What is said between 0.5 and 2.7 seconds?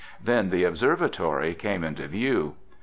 observatory came into view.